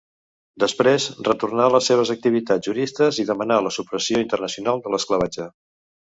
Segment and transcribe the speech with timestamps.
[0.61, 5.47] Després retornà a les seves activitats juristes i demanà la supressió internacional de l'esclavatge.